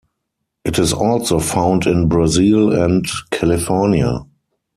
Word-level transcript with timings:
It 0.65 0.79
is 0.79 0.93
also 0.93 1.37
found 1.39 1.85
in 1.85 2.07
Brazil 2.09 2.71
and 2.73 3.05
California. 3.29 4.25